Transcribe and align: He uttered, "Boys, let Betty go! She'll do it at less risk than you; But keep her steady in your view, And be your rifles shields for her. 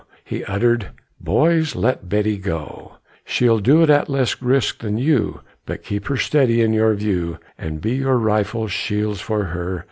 He 0.25 0.43
uttered, 0.45 0.87
"Boys, 1.19 1.75
let 1.75 2.09
Betty 2.09 2.39
go! 2.39 2.93
She'll 3.23 3.59
do 3.59 3.83
it 3.83 3.89
at 3.91 4.09
less 4.09 4.41
risk 4.41 4.79
than 4.79 4.97
you; 4.97 5.41
But 5.67 5.83
keep 5.83 6.07
her 6.07 6.17
steady 6.17 6.63
in 6.63 6.73
your 6.73 6.95
view, 6.95 7.37
And 7.55 7.79
be 7.81 7.97
your 7.97 8.17
rifles 8.17 8.71
shields 8.71 9.21
for 9.21 9.43
her. 9.43 9.79